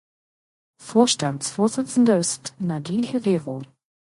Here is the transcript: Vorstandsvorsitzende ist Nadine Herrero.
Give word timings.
Vorstandsvorsitzende 0.81 2.13
ist 2.13 2.55
Nadine 2.57 3.05
Herrero. 3.05 3.61